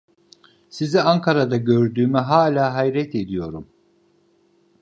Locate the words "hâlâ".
2.19-2.73